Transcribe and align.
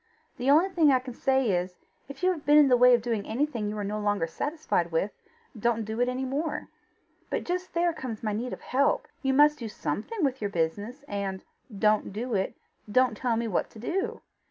The 0.37 0.49
only 0.49 0.69
thing 0.69 0.91
I 0.91 0.97
can 0.97 1.13
say 1.13 1.51
is: 1.51 1.77
if 2.09 2.23
you 2.23 2.31
have 2.31 2.43
been 2.43 2.57
in 2.57 2.69
the 2.69 2.75
way 2.75 2.95
of 2.95 3.03
doing 3.03 3.23
anything 3.27 3.69
you 3.69 3.77
are 3.77 3.83
no 3.83 3.99
longer 3.99 4.25
satisfied 4.25 4.91
with, 4.91 5.11
don't 5.55 5.85
do 5.85 6.01
it 6.01 6.09
any 6.09 6.25
more." 6.25 6.69
"But 7.29 7.43
just 7.43 7.75
there 7.75 7.93
comes 7.93 8.23
my 8.23 8.33
need 8.33 8.51
of 8.51 8.61
help. 8.61 9.07
You 9.21 9.35
must 9.35 9.59
do 9.59 9.69
something 9.69 10.23
with 10.25 10.41
your 10.41 10.49
business, 10.49 11.03
and 11.03 11.43
DON'T 11.77 12.11
DO 12.13 12.33
IT, 12.33 12.55
don't 12.91 13.15
tell 13.15 13.37
me 13.37 13.47
what 13.47 13.69
to 13.69 13.77
do. 13.77 14.21